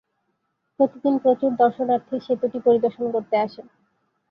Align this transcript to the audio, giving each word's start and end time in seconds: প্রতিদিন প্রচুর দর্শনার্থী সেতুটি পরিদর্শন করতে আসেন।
প্রতিদিন 0.79 1.15
প্রচুর 1.17 1.51
দর্শনার্থী 1.55 2.15
সেতুটি 2.19 2.57
পরিদর্শন 2.59 3.05
করতে 3.11 3.35
আসেন। 3.37 3.65